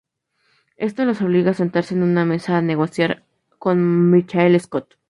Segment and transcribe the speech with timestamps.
[0.77, 3.23] Esto los obliga a sentarse en una mesa a negociar
[3.59, 4.95] con Michael Scott.